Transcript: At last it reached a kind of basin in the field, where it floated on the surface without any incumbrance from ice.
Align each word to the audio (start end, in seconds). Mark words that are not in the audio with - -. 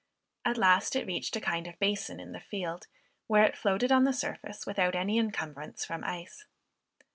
At 0.43 0.57
last 0.57 0.95
it 0.95 1.05
reached 1.05 1.35
a 1.35 1.39
kind 1.39 1.67
of 1.67 1.77
basin 1.77 2.19
in 2.19 2.31
the 2.31 2.39
field, 2.39 2.87
where 3.27 3.43
it 3.43 3.55
floated 3.55 3.91
on 3.91 4.03
the 4.03 4.13
surface 4.13 4.65
without 4.65 4.95
any 4.95 5.19
incumbrance 5.19 5.85
from 5.85 6.03
ice. 6.03 6.45